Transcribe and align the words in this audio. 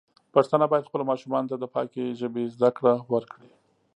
پښتانه 0.33 0.65
بايد 0.71 0.87
خپلو 0.89 1.03
ماشومانو 1.11 1.49
ته 1.51 1.55
د 1.59 1.65
پاکې 1.75 2.15
ژبې 2.19 2.43
زده 2.55 2.69
کړه 2.77 2.93
ورکړي. 3.13 3.49